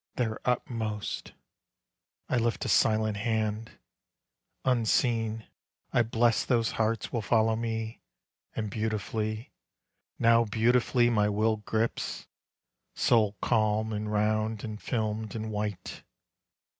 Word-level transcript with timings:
Their 0.15 0.39
utmost. 0.45 1.33
I 2.27 2.37
lift 2.37 2.65
a 2.65 2.69
silent 2.69 3.17
hand. 3.17 3.77
Unseen 4.65 5.45
I 5.93 6.01
bless 6.01 6.43
Those 6.43 6.71
hearts 6.71 7.13
will 7.13 7.21
follow 7.21 7.55
me. 7.55 8.01
And 8.55 8.71
beautifully, 8.71 9.51
Now 10.17 10.43
beautifully 10.43 11.11
my 11.11 11.29
will 11.29 11.57
grips. 11.57 12.25
Soul 12.95 13.37
calm 13.43 13.93
and 13.93 14.11
round 14.11 14.63
and 14.63 14.81
filmed 14.81 15.35
and 15.35 15.51
white! 15.51 16.01